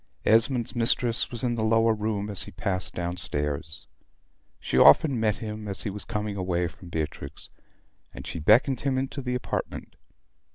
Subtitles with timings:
[0.25, 3.85] Esmond's mistress was in the lower room as he passed down stairs.
[4.59, 7.51] She often met him as he was coming away from Beatrix;
[8.11, 9.95] and she beckoned him into the apartment.